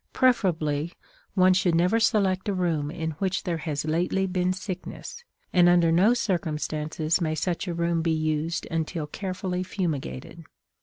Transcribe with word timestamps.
Preferably, 0.13 0.93
one 1.35 1.53
should 1.53 1.75
never 1.75 1.99
select 1.99 2.49
a 2.49 2.55
room 2.55 2.89
in 2.89 3.11
which 3.19 3.43
there 3.43 3.57
has 3.59 3.85
lately 3.85 4.25
been 4.25 4.51
sickness, 4.51 5.23
and 5.53 5.69
under 5.69 5.91
no 5.91 6.15
circumstances 6.15 7.21
may 7.21 7.35
such 7.35 7.67
a 7.67 7.73
room 7.75 8.01
be 8.01 8.09
used 8.09 8.65
until 8.71 9.05
carefully 9.05 9.61
fumigated. 9.61 10.43